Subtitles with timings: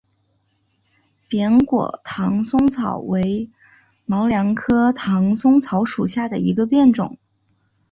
[1.27, 3.51] 扁果唐松草为
[4.07, 7.19] 毛茛科唐松草属下的一个变种。